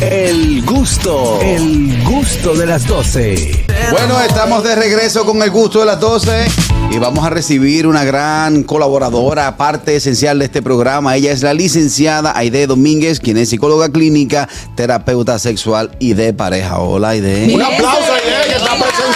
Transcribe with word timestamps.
El 0.00 0.64
gusto, 0.64 1.40
el 1.40 2.02
gusto 2.02 2.54
de 2.54 2.66
las 2.66 2.86
12. 2.86 3.64
Bueno, 3.92 4.20
estamos 4.20 4.64
de 4.64 4.74
regreso 4.74 5.24
con 5.24 5.40
el 5.40 5.50
gusto 5.50 5.80
de 5.80 5.86
las 5.86 6.00
12 6.00 6.46
y 6.90 6.98
vamos 6.98 7.24
a 7.24 7.30
recibir 7.30 7.86
una 7.86 8.02
gran 8.02 8.64
colaboradora, 8.64 9.56
parte 9.56 9.94
esencial 9.96 10.40
de 10.40 10.46
este 10.46 10.62
programa. 10.62 11.14
Ella 11.14 11.30
es 11.30 11.42
la 11.42 11.54
licenciada 11.54 12.36
Aide 12.36 12.66
Domínguez, 12.66 13.20
quien 13.20 13.36
es 13.36 13.50
psicóloga 13.50 13.88
clínica, 13.90 14.48
terapeuta 14.74 15.38
sexual 15.38 15.92
y 16.00 16.14
de 16.14 16.32
pareja. 16.32 16.80
Hola, 16.80 17.10
Aide. 17.10 17.54
Un 17.54 17.62
aplauso 17.62 18.13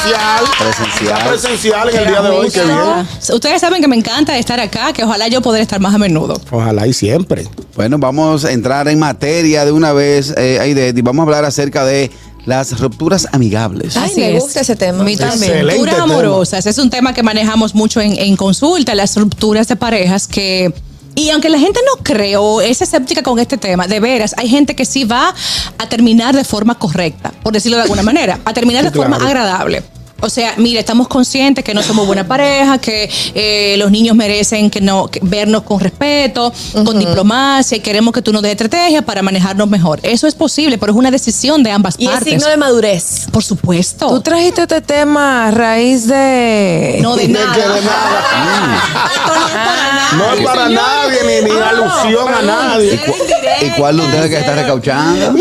presencial. 0.02 0.44
Presencial. 0.58 1.18
Está 1.18 1.28
presencial 1.30 1.90
en 1.90 1.96
el 1.96 2.06
día 2.06 2.22
de 2.22 2.28
hoy, 2.30 2.50
qué 2.50 2.64
bien. 2.64 3.08
Ustedes 3.34 3.60
saben 3.60 3.80
que 3.82 3.88
me 3.88 3.96
encanta 3.96 4.36
estar 4.38 4.58
acá, 4.60 4.92
que 4.92 5.04
ojalá 5.04 5.28
yo 5.28 5.40
poder 5.42 5.62
estar 5.62 5.80
más 5.80 5.94
a 5.94 5.98
menudo. 5.98 6.40
Ojalá 6.50 6.86
y 6.86 6.92
siempre. 6.92 7.46
Bueno, 7.74 7.98
vamos 7.98 8.44
a 8.44 8.52
entrar 8.52 8.88
en 8.88 8.98
materia 8.98 9.64
de 9.64 9.72
una 9.72 9.92
vez, 9.92 10.34
eh, 10.36 10.58
Aide, 10.60 10.92
y 10.96 11.02
vamos 11.02 11.22
a 11.22 11.24
hablar 11.24 11.44
acerca 11.44 11.84
de 11.84 12.10
las 12.46 12.78
rupturas 12.80 13.28
amigables. 13.32 13.96
Ay, 13.96 14.10
Así 14.10 14.20
me 14.20 14.36
es. 14.36 14.42
gusta 14.42 14.60
ese 14.60 14.76
tema. 14.76 15.00
A 15.00 15.04
mí 15.04 15.16
también. 15.16 15.52
Excelente 15.52 15.74
Rupturas 15.80 16.00
amorosas. 16.00 16.66
Es 16.66 16.78
un 16.78 16.90
tema 16.90 17.12
que 17.12 17.22
manejamos 17.22 17.74
mucho 17.74 18.00
en, 18.00 18.18
en 18.18 18.36
consulta, 18.36 18.94
las 18.94 19.16
rupturas 19.16 19.68
de 19.68 19.76
parejas 19.76 20.26
que. 20.26 20.72
Y 21.14 21.30
aunque 21.30 21.48
la 21.48 21.58
gente 21.58 21.80
no 21.84 22.02
cree 22.04 22.36
o 22.36 22.60
es 22.60 22.80
escéptica 22.80 23.24
con 23.24 23.40
este 23.40 23.58
tema, 23.58 23.88
de 23.88 23.98
veras, 23.98 24.36
hay 24.38 24.48
gente 24.48 24.76
que 24.76 24.84
sí 24.84 25.04
va 25.04 25.34
a 25.76 25.88
terminar 25.88 26.36
de 26.36 26.44
forma 26.44 26.78
correcta, 26.78 27.32
por 27.42 27.52
decirlo 27.52 27.76
de 27.76 27.82
alguna 27.84 28.02
manera, 28.04 28.38
a 28.44 28.54
terminar 28.54 28.84
de 28.84 28.92
forma 28.92 29.16
agradable. 29.16 29.82
O 30.20 30.28
sea, 30.28 30.54
mire, 30.56 30.80
estamos 30.80 31.06
conscientes 31.06 31.64
que 31.64 31.72
no 31.74 31.82
somos 31.82 32.04
buena 32.06 32.26
pareja, 32.26 32.78
que 32.78 33.08
eh, 33.34 33.76
los 33.78 33.90
niños 33.92 34.16
merecen 34.16 34.68
que 34.68 34.80
no 34.80 35.06
que 35.06 35.20
vernos 35.22 35.62
con 35.62 35.78
respeto, 35.78 36.52
con 36.72 36.98
diplomacia, 36.98 37.76
y 37.76 37.80
queremos 37.80 38.12
que 38.12 38.20
tú 38.20 38.32
nos 38.32 38.42
des 38.42 38.50
estrategia 38.52 39.02
para 39.02 39.22
manejarnos 39.22 39.68
mejor. 39.68 40.00
Eso 40.02 40.26
es 40.26 40.34
posible, 40.34 40.76
pero 40.76 40.92
es 40.92 40.98
una 40.98 41.12
decisión 41.12 41.62
de 41.62 41.70
ambas 41.70 41.94
Y 41.98 42.06
es 42.06 42.10
partes. 42.10 42.32
signo 42.32 42.48
de 42.48 42.56
madurez. 42.56 43.28
Por 43.30 43.44
supuesto. 43.44 44.08
Tú 44.08 44.20
trajiste 44.20 44.62
este 44.62 44.80
tema 44.80 45.46
a 45.46 45.50
raíz 45.52 46.08
de. 46.08 46.98
No 47.00 47.14
de 47.14 47.28
De 47.28 47.34
nada. 47.34 47.54
que 47.54 47.60
de 47.60 47.80
nada. 47.82 48.82
No 48.96 49.04
es 49.04 49.20
para 49.20 49.38
nada. 49.54 50.12
No 50.16 50.32
es 50.34 50.40
para 50.44 50.66
señor. 50.66 50.82
nadie, 50.82 51.42
ni, 51.42 51.48
ni 51.48 51.58
Ah, 51.60 51.68
alusión 51.68 52.34
a 52.34 52.42
nadie. 52.42 52.92
Era 52.94 53.06
indirecta. 53.16 53.66
¿Y 53.66 53.70
cuál 53.78 53.96
de 53.98 54.02
ustedes 54.04 54.30
que 54.30 54.38
está 54.38 54.54
recauchando? 54.56 55.34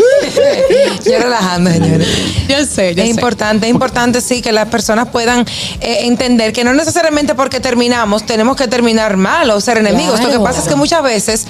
Yo 1.04 1.18
relajando, 1.18 1.70
señores. 1.70 2.06
Yo 2.48 2.64
sé, 2.66 2.94
yo 2.94 3.02
Es 3.02 3.08
sé. 3.08 3.14
importante, 3.14 3.66
es 3.66 3.72
importante 3.72 4.20
sí 4.20 4.42
que 4.42 4.52
las 4.52 4.68
personas 4.68 5.08
puedan 5.08 5.40
eh, 5.80 5.98
entender 6.02 6.52
que 6.52 6.64
no 6.64 6.72
necesariamente 6.74 7.34
porque 7.34 7.60
terminamos 7.60 8.24
tenemos 8.26 8.56
que 8.56 8.68
terminar 8.68 9.16
mal 9.16 9.50
o 9.50 9.60
ser 9.60 9.78
enemigos. 9.78 10.20
Lo 10.22 10.30
que 10.30 10.38
pasa 10.40 10.60
es 10.60 10.68
que 10.68 10.74
muchas 10.76 11.02
veces, 11.02 11.46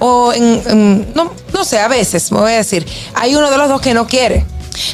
o 0.00 0.32
en, 0.32 0.62
en- 0.66 1.12
no, 1.14 1.32
no 1.52 1.64
sé, 1.64 1.78
a 1.78 1.88
veces, 1.88 2.30
me 2.32 2.38
voy 2.40 2.52
a 2.52 2.56
decir, 2.56 2.86
hay 3.14 3.34
uno 3.34 3.50
de 3.50 3.56
los 3.58 3.68
dos 3.68 3.80
que 3.80 3.94
no 3.94 4.06
quiere. 4.06 4.44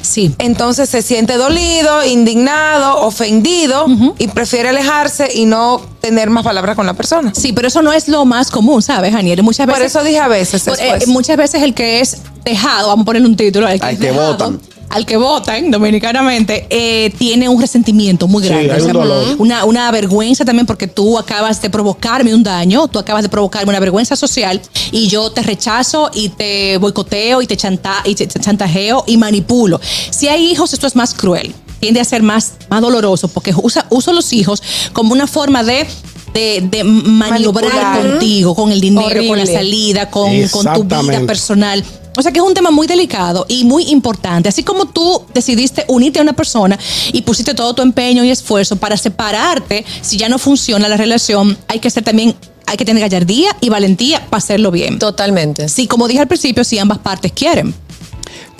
Sí. 0.00 0.34
Entonces 0.38 0.88
se 0.88 1.02
siente 1.02 1.36
dolido, 1.36 2.02
indignado, 2.06 3.00
ofendido 3.02 3.84
y 4.18 4.28
prefiere 4.28 4.70
alejarse 4.70 5.28
y 5.34 5.44
no 5.44 5.78
tener 6.00 6.30
más 6.30 6.42
palabras 6.42 6.74
con 6.74 6.86
la 6.86 6.94
persona. 6.94 7.32
Sí, 7.34 7.52
pero 7.52 7.68
eso 7.68 7.82
no 7.82 7.92
es 7.92 8.08
lo 8.08 8.24
más 8.24 8.50
común, 8.50 8.80
¿sabes, 8.80 9.14
Aniel? 9.14 9.42
Muchas 9.42 9.66
veces. 9.66 9.78
Por 9.78 9.86
eso 9.86 10.02
dije 10.02 10.20
a 10.20 10.28
veces. 10.28 10.62
por- 10.62 10.80
eh, 10.80 10.84
después. 10.84 11.08
muchas 11.08 11.36
veces 11.36 11.62
el 11.62 11.74
que 11.74 12.00
es 12.00 12.16
dejado, 12.44 12.88
vamos 12.88 13.02
a 13.02 13.06
ponerle 13.06 13.28
un 13.28 13.36
título, 13.36 13.66
al 13.66 13.78
que, 13.80 14.08
Al 14.08 14.14
votan. 14.14 14.60
Al 14.90 15.06
que 15.06 15.16
votan, 15.16 15.70
dominicanamente, 15.70 16.66
eh, 16.70 17.12
tiene 17.18 17.48
un 17.48 17.60
resentimiento 17.60 18.28
muy 18.28 18.42
Sí, 18.42 18.48
grande. 18.48 18.72
hay 18.72 18.82
un 18.82 18.92
dolor. 18.92 19.26
una, 19.38 19.64
una 19.64 19.90
vergüenza 19.90 20.44
también 20.44 20.66
porque 20.66 20.86
tú 20.86 21.18
acabas 21.18 21.60
de 21.60 21.70
provocarme 21.70 22.32
un 22.34 22.42
daño, 22.44 22.86
tú 22.86 22.98
acabas 22.98 23.22
de 23.22 23.28
provocarme 23.28 23.70
una 23.70 23.80
vergüenza 23.80 24.14
social 24.14 24.60
y 24.92 25.08
yo 25.08 25.32
te 25.32 25.42
rechazo 25.42 26.10
y 26.14 26.28
te 26.28 26.76
boicoteo 26.76 27.42
y 27.42 27.46
te, 27.46 27.56
chanta, 27.56 27.94
y 28.04 28.14
te 28.14 28.28
chantajeo 28.28 29.04
y 29.06 29.16
manipulo. 29.16 29.80
Si 30.10 30.28
hay 30.28 30.50
hijos, 30.50 30.72
esto 30.72 30.86
es 30.86 30.94
más 30.94 31.12
cruel. 31.14 31.52
Tiende 31.80 32.00
a 32.00 32.04
ser 32.04 32.22
más, 32.22 32.52
más 32.70 32.80
doloroso 32.80 33.26
porque 33.28 33.52
usa, 33.60 33.86
uso 33.90 34.12
los 34.12 34.32
hijos 34.32 34.62
como 34.92 35.12
una 35.12 35.26
forma 35.26 35.64
de 35.64 35.86
de, 36.34 36.66
de 36.68 36.82
maniobrar 36.82 37.72
Manipular. 37.72 38.02
contigo, 38.10 38.54
con 38.56 38.72
el 38.72 38.80
dinero, 38.80 39.24
con 39.28 39.38
la 39.38 39.46
salida, 39.46 40.10
con, 40.10 40.30
con 40.48 40.64
tu 40.74 40.82
vida 40.84 41.20
personal. 41.26 41.84
O 42.16 42.22
sea 42.22 42.32
que 42.32 42.38
es 42.38 42.44
un 42.44 42.54
tema 42.54 42.70
muy 42.70 42.86
delicado 42.86 43.44
y 43.48 43.64
muy 43.64 43.90
importante. 43.90 44.48
Así 44.48 44.62
como 44.62 44.86
tú 44.86 45.22
decidiste 45.34 45.84
unirte 45.88 46.20
a 46.20 46.22
una 46.22 46.34
persona 46.34 46.78
y 47.12 47.22
pusiste 47.22 47.54
todo 47.54 47.74
tu 47.74 47.82
empeño 47.82 48.24
y 48.24 48.30
esfuerzo 48.30 48.76
para 48.76 48.96
separarte, 48.96 49.84
si 50.00 50.16
ya 50.16 50.28
no 50.28 50.38
funciona 50.38 50.88
la 50.88 50.96
relación, 50.96 51.56
hay 51.68 51.80
que 51.80 51.90
ser 51.90 52.04
también, 52.04 52.34
hay 52.66 52.76
que 52.76 52.84
tener 52.84 53.00
gallardía 53.00 53.56
y 53.60 53.68
valentía 53.68 54.24
para 54.30 54.38
hacerlo 54.38 54.70
bien. 54.70 54.98
Totalmente. 54.98 55.68
Sí, 55.68 55.86
como 55.86 56.06
dije 56.06 56.20
al 56.20 56.28
principio, 56.28 56.62
si 56.64 56.78
ambas 56.78 56.98
partes 56.98 57.32
quieren. 57.32 57.74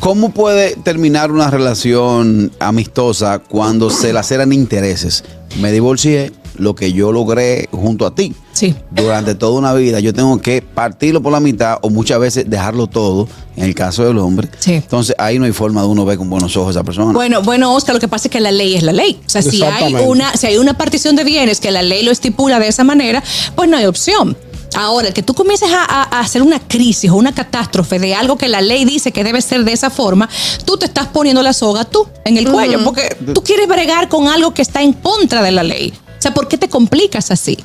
¿Cómo 0.01 0.31
puede 0.31 0.77
terminar 0.77 1.31
una 1.31 1.51
relación 1.51 2.53
amistosa 2.59 3.39
cuando 3.39 3.89
se 3.89 4.13
laceran 4.13 4.53
intereses? 4.53 5.25
Me 5.61 5.73
divorcié, 5.73 6.33
lo 6.57 6.75
que 6.75 6.93
yo 6.93 7.13
logré 7.13 7.69
junto 7.73 8.07
a 8.07 8.15
ti. 8.15 8.35
Sí. 8.53 8.75
Durante 8.91 9.35
toda 9.35 9.59
una 9.59 9.73
vida 9.75 9.99
yo 10.01 10.13
tengo 10.15 10.41
que 10.41 10.63
partirlo 10.63 11.21
por 11.23 11.33
la 11.33 11.41
mitad 11.41 11.79
o 11.83 11.91
muchas 11.91 12.19
veces 12.21 12.49
dejarlo 12.49 12.87
todo, 12.87 13.29
en 13.57 13.65
el 13.65 13.75
caso 13.75 14.05
del 14.05 14.19
hombre. 14.19 14.49
Sí. 14.59 14.75
Entonces 14.75 15.17
ahí 15.19 15.39
no 15.39 15.45
hay 15.45 15.53
forma 15.53 15.81
de 15.83 15.89
uno 15.89 16.05
ver 16.05 16.19
con 16.19 16.31
buenos 16.31 16.57
ojos 16.57 16.69
a 16.69 16.81
esa 16.81 16.85
persona. 16.85 17.13
Bueno, 17.13 17.43
bueno, 17.43 17.75
Oscar, 17.75 17.95
lo 17.95 18.01
que 18.01 18.09
pasa 18.09 18.29
es 18.29 18.33
que 18.33 18.41
la 18.41 18.53
ley 18.53 18.75
es 18.75 18.83
la 18.83 18.93
ley. 18.93 19.19
O 19.27 19.29
sea, 19.29 19.43
si 19.43 19.63
hay 19.63 19.95
una, 19.95 20.37
si 20.37 20.47
hay 20.47 20.59
una 20.59 20.75
partición 20.77 21.17
de 21.17 21.25
bienes 21.25 21.61
que 21.61 21.71
la 21.71 21.83
ley 21.83 22.05
lo 22.05 22.13
estipula 22.13 22.59
de 22.61 22.69
esa 22.69 22.85
manera, 22.85 23.23
pues 23.57 23.69
no 23.69 23.77
hay 23.77 23.87
opción. 23.87 24.37
Ahora, 24.77 25.13
que 25.13 25.23
tú 25.23 25.35
comiences 25.35 25.71
a, 25.73 25.85
a- 25.85 26.19
a 26.19 26.21
hacer 26.21 26.43
una 26.43 26.59
crisis 26.59 27.09
o 27.09 27.15
una 27.15 27.33
catástrofe 27.33 28.01
de 28.01 28.17
algo 28.17 28.37
que 28.37 28.49
la 28.49 28.61
ley 28.61 28.85
dice 28.85 29.13
que 29.13 29.23
debe 29.23 29.41
ser 29.41 29.65
de 29.65 29.73
esa 29.73 29.89
forma, 29.89 30.29
tú 30.65 30.77
te 30.77 30.87
estás 30.87 31.07
poniendo 31.07 31.43
la 31.45 31.53
soga 31.53 31.85
tú 31.85 32.09
en 32.25 32.39
el 32.39 32.51
cuello, 32.51 32.83
porque 32.83 33.17
tú 33.33 33.41
quieres 33.45 33.69
bregar 33.69 34.09
con 34.09 34.27
algo 34.27 34.53
que 34.53 34.63
está 34.63 34.83
en 34.83 34.93
contra 34.93 35.43
de 35.43 35.53
la 35.53 35.63
ley. 35.63 35.93
O 36.25 36.27
sea, 36.27 36.33
¿por 36.33 36.49
qué 36.49 36.57
te 36.57 36.71
complicas 36.71 37.31
así? 37.31 37.59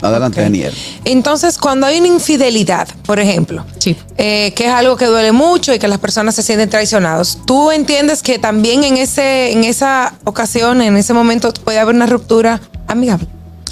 Adelante, 0.00 0.40
Daniel. 0.40 0.72
Entonces, 1.04 1.58
cuando 1.58 1.84
hay 1.88 1.98
una 1.98 2.06
infidelidad, 2.06 2.86
por 3.06 3.18
ejemplo, 3.18 3.64
Sí. 3.80 3.96
eh, 4.18 4.52
que 4.54 4.66
es 4.66 4.70
algo 4.72 4.96
que 4.96 5.06
duele 5.06 5.32
mucho 5.32 5.74
y 5.74 5.80
que 5.80 5.88
las 5.88 5.98
personas 5.98 6.36
se 6.36 6.44
sienten 6.44 6.70
traicionados, 6.70 7.38
¿tú 7.44 7.72
entiendes 7.72 8.22
que 8.22 8.38
también 8.38 8.84
en, 8.84 8.98
ese, 8.98 9.50
en 9.50 9.64
esa 9.64 10.14
ocasión, 10.22 10.80
en 10.80 10.96
ese 10.96 11.12
momento, 11.12 11.52
puede 11.64 11.80
haber 11.80 11.96
una 11.96 12.06
ruptura 12.06 12.60
amigable? 12.86 13.26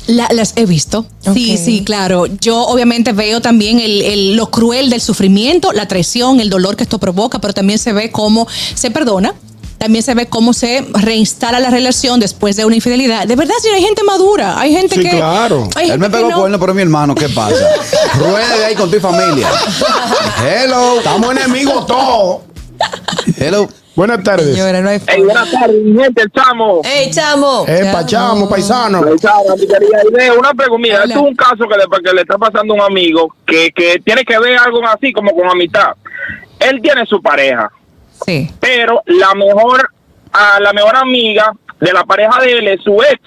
La- 0.08 0.26
las 0.32 0.54
he 0.56 0.66
visto. 0.66 1.06
Sí, 1.32 1.52
Ok. 1.54 1.60
sí, 1.64 1.82
claro. 1.84 2.26
Yo 2.26 2.62
obviamente 2.66 3.12
veo 3.12 3.40
también 3.40 3.78
el, 3.78 4.02
el- 4.02 4.34
lo 4.34 4.50
cruel 4.50 4.90
del 4.90 5.00
sufrimiento, 5.00 5.70
la 5.72 5.86
traición, 5.86 6.40
el 6.40 6.50
dolor 6.50 6.74
que 6.74 6.82
esto 6.82 6.98
provoca, 6.98 7.38
pero 7.38 7.54
también 7.54 7.78
se 7.78 7.92
ve 7.92 8.10
cómo 8.10 8.48
se 8.74 8.90
perdona. 8.90 9.34
También 9.82 10.04
se 10.04 10.14
ve 10.14 10.26
cómo 10.28 10.52
se 10.52 10.86
reinstala 10.94 11.58
la 11.58 11.68
relación 11.68 12.20
después 12.20 12.54
de 12.54 12.64
una 12.64 12.76
infidelidad. 12.76 13.26
De 13.26 13.34
verdad, 13.34 13.54
sí, 13.60 13.66
hay 13.68 13.82
gente 13.82 14.04
madura. 14.04 14.56
Hay 14.60 14.72
gente 14.72 14.94
Sí, 14.94 15.02
que. 15.02 15.10
claro. 15.10 15.68
hay 15.74 15.86
Él 15.86 15.90
gente 15.90 16.08
me 16.08 16.16
pegó 16.16 16.30
no. 16.30 16.38
cuerno, 16.38 16.60
pero 16.60 16.72
mi 16.72 16.82
hermano, 16.82 17.16
¿qué 17.16 17.28
pasa? 17.28 17.66
Rueda 18.16 18.56
de 18.58 18.64
ahí 18.66 18.74
con 18.76 18.88
tu 18.92 19.00
familia. 19.00 19.48
Hello. 20.40 20.98
Estamos 20.98 21.32
enemigos 21.36 21.84
todos. 21.88 22.42
Hello. 23.36 23.68
Buenas 23.96 24.22
tardes. 24.22 24.54
Señora, 24.54 24.80
no 24.80 24.88
hay 24.88 25.00
Hey, 25.04 25.20
buenas 25.24 25.50
tardes, 25.50 25.82
mi 25.82 26.00
gente, 26.00 26.22
el 26.22 26.30
chamo. 26.30 26.80
¡Ey, 26.84 27.10
chamo! 27.10 27.64
Eh, 27.66 27.92
paisano. 28.48 29.04
El 29.06 29.18
chamo, 29.18 29.56
mi 29.58 29.66
querida 29.66 29.98
idea. 30.12 30.32
Una 30.34 30.54
pregunta, 30.54 30.88
Hola. 30.94 31.04
esto 31.06 31.18
es 31.18 31.26
un 31.26 31.34
caso 31.34 31.64
que 31.68 31.76
le, 31.76 32.02
que 32.04 32.12
le 32.14 32.20
está 32.22 32.38
pasando 32.38 32.72
a 32.72 32.76
un 32.76 32.82
amigo 32.82 33.34
que, 33.44 33.72
que 33.74 34.00
tiene 34.04 34.24
que 34.24 34.38
ver 34.38 34.56
algo 34.58 34.80
así 34.86 35.12
como 35.12 35.32
con 35.34 35.48
amistad. 35.48 35.94
Él 36.60 36.80
tiene 36.80 37.04
su 37.04 37.20
pareja, 37.20 37.70
Sí. 38.24 38.50
pero 38.60 39.02
la 39.06 39.34
mejor, 39.34 39.90
a 40.32 40.60
la 40.60 40.72
mejor 40.72 40.96
amiga 40.96 41.52
de 41.80 41.92
la 41.92 42.04
pareja 42.04 42.40
de 42.40 42.58
él 42.58 42.68
es 42.68 42.80
su 42.82 42.96
ex. 43.02 43.20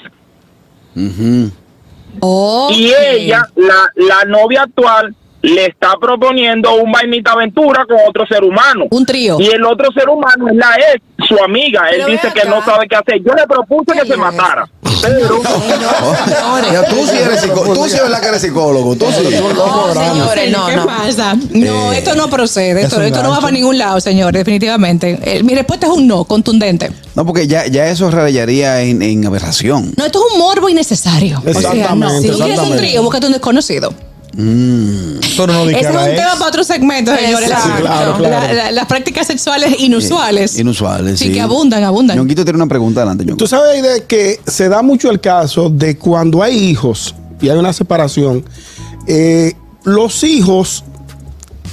Y 2.72 2.94
ella, 2.94 3.48
la, 3.56 3.92
la 3.96 4.24
novia 4.26 4.64
actual, 4.64 5.14
le 5.42 5.66
está 5.66 5.94
proponiendo 6.00 6.74
un 6.76 6.92
vainita 6.92 7.34
aventura 7.34 7.86
con 7.86 7.98
otro 8.08 8.26
ser 8.26 8.44
humano. 8.44 8.86
Un 8.90 9.06
trío. 9.06 9.38
Y 9.40 9.48
el 9.48 9.64
otro 9.64 9.92
ser 9.92 10.10
humano 10.10 10.48
es 10.48 10.56
la 10.56 10.76
ex, 10.94 11.04
su 11.28 11.38
amiga. 11.44 11.88
Él 11.90 11.98
Pero 11.98 12.08
dice 12.08 12.32
que 12.34 12.48
no 12.48 12.64
sabe 12.64 12.88
qué 12.88 12.96
hacer. 12.96 13.22
Yo 13.22 13.34
le 13.34 13.46
propuse 13.46 13.92
que 13.94 14.08
se 14.08 14.18
matara. 14.18 14.68
Pero 15.02 15.42
Oh, 15.42 16.84
tú 16.90 17.08
sí 17.08 17.18
eres 17.18 17.42
psicólogo. 17.42 17.74
Tú 17.74 17.90
sí 17.90 17.96
eres 17.98 18.10
la 18.10 18.22
que 18.22 18.28
eres 18.28 18.42
psicólogo. 18.42 18.96
Tú 18.96 19.06
sí. 19.12 19.36
No, 19.56 19.94
señores, 19.94 20.52
no, 20.52 20.66
¿Qué 20.68 20.76
no. 20.76 20.86
pasa? 20.86 21.36
No, 21.52 21.94
Eh, 21.94 21.98
esto 21.98 22.16
no 22.16 22.30
procede. 22.30 22.82
es 22.82 22.94
Esto, 22.94 23.24
no 23.24 23.30
va 23.30 23.40
para 23.42 23.52
ningún 23.52 23.78
lado, 23.78 24.00
señor, 24.00 24.34
definitivamente. 24.34 25.20
Eh, 25.24 25.44
mi 25.44 25.56
respuesta 25.56 25.88
es 25.88 25.94
un 25.94 26.08
no, 26.08 26.24
contundente. 26.26 26.92
No, 27.16 27.26
porque 27.26 27.48
ya, 27.48 27.68
ya 27.68 27.88
eso 27.88 28.10
rayaría 28.12 28.82
en, 28.82 29.02
en 29.02 29.26
aberración. 29.26 29.94
No, 29.98 30.06
esto 30.06 30.20
es 30.28 30.34
un 30.34 30.40
morbo 30.40 30.70
innecesario. 30.70 31.40
O 31.40 31.42
sea, 31.54 31.54
no. 31.54 31.60
Exactamente, 31.60 32.22
Si 32.22 32.28
tú 32.30 32.38
quieres 32.38 32.40
un 32.40 32.50
exactamente. 32.66 32.78
trío, 32.88 33.04
búscate 33.04 33.26
un 33.28 33.32
desconocido. 33.34 33.94
Pero 34.36 35.48
no 35.54 35.62
es 35.62 35.68
un 35.68 35.70
ex. 35.76 35.82
tema 36.16 36.32
para 36.34 36.48
otro 36.48 36.64
segmento, 36.64 37.16
señores. 37.16 37.50
Sí, 37.50 37.70
claro, 37.82 38.18
claro. 38.18 38.20
la- 38.48 38.54
la- 38.54 38.72
las 38.72 38.86
prácticas 38.86 39.28
sexuales 39.28 39.76
inusuales. 39.80 40.58
Inusuales, 40.60 41.20
sí. 41.20 41.28
Sí, 41.28 41.34
que 41.34 41.42
abundan, 41.42 41.84
abundan. 41.84 42.18
Ñonguito 42.18 42.44
tiene 42.44 42.58
una 42.58 42.68
pregunta 42.68 43.02
adelante. 43.02 43.26
Tú 43.36 43.48
sabes 43.48 43.82
de 43.82 44.04
que 44.06 44.40
se 44.46 44.68
da 44.70 44.82
mucho 44.82 45.10
el 45.10 45.20
caso 45.22 45.70
de 45.70 45.98
cuando 45.98 46.44
hay 46.44 46.56
hijos 46.58 47.16
y 47.42 47.50
hay 47.50 47.58
una 47.58 47.72
separación, 47.74 48.44
eh, 49.08 49.54
los 49.84 50.24
hijos 50.24 50.84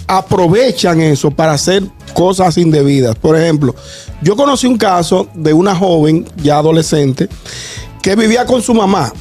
aprovechan 0.06 1.00
eso 1.00 1.30
para 1.30 1.52
hacer 1.52 1.82
cosas 2.14 2.58
indebidas. 2.58 3.16
Por 3.16 3.36
ejemplo, 3.38 3.74
yo 4.22 4.36
conocí 4.36 4.66
un 4.66 4.76
caso 4.76 5.28
de 5.34 5.52
una 5.52 5.74
joven 5.74 6.26
ya 6.42 6.58
adolescente 6.58 7.28
que 8.02 8.14
vivía 8.16 8.44
con 8.44 8.62
su 8.62 8.74
mamá. 8.74 9.12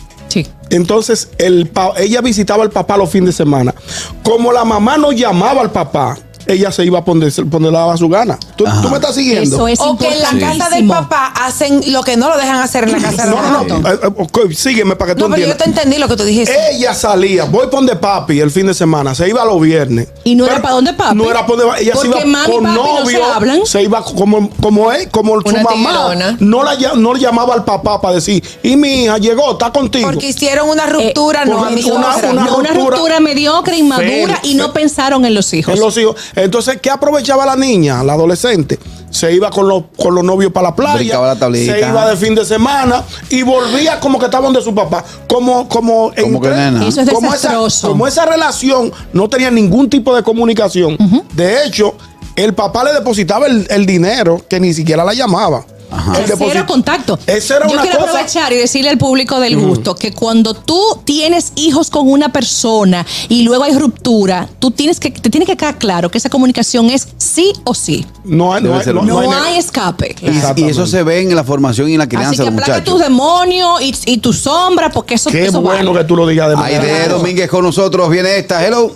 Entonces, 0.71 1.29
el 1.37 1.69
ella 1.97 2.21
visitaba 2.21 2.63
al 2.63 2.71
papá 2.71 2.97
los 2.97 3.09
fines 3.09 3.27
de 3.27 3.33
semana. 3.33 3.75
Como 4.23 4.51
la 4.51 4.65
mamá 4.65 4.97
no 4.97 5.11
llamaba 5.11 5.61
al 5.61 5.71
papá, 5.71 6.17
ella 6.51 6.71
se 6.71 6.85
iba 6.85 6.99
a 6.99 7.05
poner, 7.05 7.31
le 7.33 7.71
daba 7.71 7.95
su 7.97 8.07
gana. 8.09 8.37
¿Tú, 8.55 8.65
me 8.89 8.95
estás 8.97 9.15
siguiendo? 9.15 9.55
Eso 9.55 9.67
es 9.67 9.79
O 9.79 9.97
que 9.97 10.07
en 10.07 10.19
la 10.21 10.29
casa 10.47 10.69
del 10.69 10.87
papá 10.87 11.33
hacen 11.41 11.81
lo 11.91 12.03
que 12.03 12.17
no 12.17 12.29
lo 12.29 12.37
dejan 12.37 12.57
hacer 12.57 12.83
en 12.85 12.91
la 12.93 12.97
casa 12.99 13.25
de 13.25 13.31
No, 13.31 13.41
no, 13.41 13.63
no. 13.63 13.75
mamá. 13.79 13.89
eh, 13.91 13.99
eh, 14.03 14.07
ok, 14.17 14.51
sígueme 14.51 14.95
para 14.95 15.13
que 15.13 15.19
tú 15.19 15.27
No, 15.27 15.35
pero 15.35 15.47
yo 15.47 15.55
te 15.57 15.65
entendí 15.65 15.97
lo 15.97 16.07
que 16.07 16.15
tú 16.15 16.23
dijiste. 16.23 16.55
Ella 16.71 16.93
salía, 16.93 17.45
voy 17.45 17.61
por 17.67 17.71
donde 17.71 17.95
papi 17.95 18.39
el 18.39 18.51
fin 18.51 18.67
de 18.67 18.73
semana, 18.73 19.15
se 19.15 19.27
iba 19.29 19.43
los 19.45 19.59
viernes. 19.61 20.07
¿Y 20.23 20.35
no 20.35 20.45
era 20.45 20.55
Pero 20.55 20.63
pa' 20.67 20.71
donde 20.71 20.93
papi? 20.93 21.15
No 21.15 21.29
era 21.29 21.45
para 21.45 21.61
donde 21.63 21.81
ella 21.81 21.95
se 21.95 22.07
Porque 22.07 22.27
iba 22.27 22.39
mami 22.39 22.51
y 22.53 22.55
con 22.55 22.63
papi 22.63 22.75
no 22.75 22.85
se 22.97 23.01
novio. 23.03 23.25
hablan. 23.33 23.65
se 23.65 23.83
iba 23.83 24.03
como, 24.03 24.49
como 24.61 24.91
él, 24.91 25.09
como 25.09 25.41
su 25.41 25.49
Una 25.49 25.63
mamá. 25.63 25.75
tiguerona. 25.75 26.37
No, 26.39 26.63
la, 26.63 26.75
no 26.95 27.13
le 27.13 27.19
llamaba 27.19 27.53
al 27.53 27.63
papá 27.63 27.99
para 28.01 28.15
decir, 28.15 28.43
y 28.63 28.75
mi 28.75 29.03
hija 29.05 29.17
llegó, 29.17 29.51
está 29.53 29.71
contigo. 29.71 30.09
Porque 30.09 30.27
hicieron 30.27 30.69
una 30.69 30.85
ruptura 30.87 31.45
no 31.45 31.65
amistosa. 31.65 31.97
una- 31.97 32.31
una- 32.31 32.43
No, 32.45 32.57
una 32.57 32.69
ruptura- 32.71 32.89
ruptura 32.97 33.19
mediocre, 33.19 33.77
inmadura 33.77 34.37
Fe- 34.37 34.47
y 34.47 34.55
no 34.55 34.67
fe- 34.67 34.73
pensaron 34.73 35.25
en 35.25 35.33
los 35.33 35.53
hijos. 35.53 35.73
En 35.73 35.79
los 35.79 35.97
hijos. 35.97 36.15
Entonces, 36.43 36.79
¿qué 36.81 36.89
aprovechaba 36.89 37.45
la 37.45 37.55
niña, 37.55 38.03
la 38.03 38.13
adolescente? 38.13 38.79
Se 39.09 39.31
iba 39.33 39.49
con 39.49 39.67
los, 39.67 39.83
con 39.97 40.15
los 40.15 40.23
novios 40.23 40.51
para 40.51 40.69
la 40.69 40.75
playa. 40.75 41.19
La 41.19 41.35
tablita. 41.35 41.73
Se 41.73 41.79
iba 41.79 42.09
de 42.09 42.17
fin 42.17 42.33
de 42.33 42.45
semana 42.45 43.03
y 43.29 43.43
volvía 43.43 43.99
como 43.99 44.17
que 44.17 44.25
estaban 44.25 44.53
de 44.53 44.61
su 44.61 44.73
papá. 44.73 45.03
Como, 45.27 45.67
como, 45.67 46.11
Como 46.19 46.41
que 46.41 46.49
nena. 46.49 46.87
Eso 46.87 47.01
es 47.01 47.09
como 47.09 47.33
esa, 47.33 47.55
como 47.81 48.07
esa 48.07 48.25
relación 48.25 48.91
no 49.13 49.27
tenía 49.29 49.51
ningún 49.51 49.89
tipo 49.89 50.15
de 50.15 50.23
comunicación. 50.23 50.97
De 51.33 51.65
hecho, 51.65 51.95
el 52.35 52.53
papá 52.53 52.83
le 52.85 52.93
depositaba 52.93 53.47
el, 53.47 53.67
el 53.69 53.85
dinero 53.85 54.41
que 54.47 54.59
ni 54.59 54.73
siquiera 54.73 55.03
la 55.03 55.13
llamaba. 55.13 55.65
Ajá. 55.91 56.13
El 56.19 56.31
Cero 56.37 56.63
contacto. 56.67 57.19
Era 57.27 57.39
Yo 57.39 57.73
una 57.73 57.81
quiero 57.81 57.97
cosa- 57.99 58.11
aprovechar 58.11 58.53
y 58.53 58.55
decirle 58.57 58.89
al 58.89 58.97
público 58.97 59.39
del 59.39 59.57
gusto 59.57 59.93
que 59.95 60.13
cuando 60.13 60.53
tú 60.53 60.79
tienes 61.03 61.51
hijos 61.55 61.89
con 61.89 62.09
una 62.09 62.29
persona 62.31 63.05
y 63.29 63.43
luego 63.43 63.63
hay 63.65 63.77
ruptura, 63.77 64.47
tú 64.59 64.71
tienes 64.71 64.99
que 64.99 65.11
te 65.11 65.29
tiene 65.29 65.45
que 65.45 65.57
quedar 65.57 65.77
claro 65.77 66.09
que 66.09 66.17
esa 66.17 66.29
comunicación 66.29 66.89
es 66.89 67.07
sí 67.17 67.51
o 67.65 67.73
sí. 67.73 68.05
No, 68.23 68.53
hay- 68.53 68.63
no, 68.63 68.75
hay- 68.77 68.83
ser 68.83 68.95
no- 68.95 69.01
un- 69.01 69.07
No, 69.07 69.21
no 69.21 69.31
hay- 69.33 69.53
hay 69.53 69.57
escape. 69.59 70.15
Y- 70.55 70.63
eso 70.69 70.87
se 70.87 71.03
ve 71.03 71.19
en 71.21 71.35
la 71.35 71.43
formación 71.43 71.89
y 71.89 71.93
en 71.93 71.99
la 71.99 72.07
crianza 72.07 72.29
Así 72.29 72.37
que 72.37 72.43
de 72.45 72.51
los 72.51 72.53
aplaca 72.61 72.79
muchachos. 72.79 72.93
tus 72.93 73.03
demonios 73.03 73.81
y, 73.81 73.95
y 74.13 74.17
tu 74.19 74.31
sombra, 74.33 74.89
porque 74.89 75.15
eso, 75.15 75.29
Qué 75.29 75.45
eso 75.45 75.61
bueno 75.61 75.91
vale. 75.91 75.99
que 75.99 76.07
tú 76.07 76.15
lo 76.15 76.25
digas 76.25 76.49
de 76.49 76.55
Aide. 76.55 77.09
Domínguez 77.09 77.49
con 77.49 77.63
nosotros. 77.65 78.09
Viene 78.09 78.37
esta. 78.37 78.65
Hello. 78.65 78.95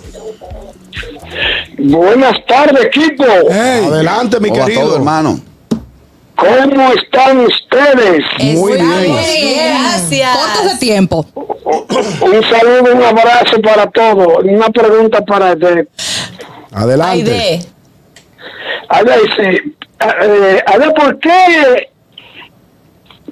Buenas 1.78 2.36
tardes, 2.48 2.86
equipo. 2.86 3.24
Adelante, 3.50 4.40
mi 4.40 4.48
¿Cómo 4.48 4.60
va 4.60 4.66
querido. 4.66 4.86
todo, 4.86 4.96
hermano? 4.96 5.40
¿Cómo 6.36 6.92
están 6.92 7.40
ustedes? 7.40 8.24
Muy 8.56 8.72
bien. 8.74 9.14
Gracias. 9.14 10.36
Cortos 10.36 10.72
de 10.72 10.78
tiempo. 10.78 11.26
Un 11.34 12.42
saludo, 12.44 12.94
un 12.94 13.02
abrazo 13.02 13.60
para 13.62 13.86
todos. 13.90 14.44
Una 14.44 14.68
pregunta 14.68 15.22
para 15.24 15.52
este. 15.52 15.88
Adelante. 16.72 17.32
Aide. 17.32 17.60
A 18.88 19.02
ver, 19.02 19.20
sí, 19.36 19.74
eh, 20.22 20.62
a 20.66 20.76
ver, 20.78 20.92
¿por 20.94 21.18
qué 21.18 21.90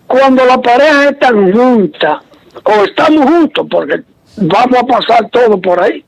cuando 0.07 0.45
la 0.45 0.61
pareja 0.61 1.11
están 1.11 1.53
juntas 1.53 2.19
o 2.65 2.85
estamos 2.85 3.25
juntos, 3.27 3.67
porque 3.71 4.03
vamos 4.37 4.79
a 4.81 4.87
pasar 4.87 5.29
todo 5.31 5.61
por 5.61 5.81
ahí, 5.83 6.05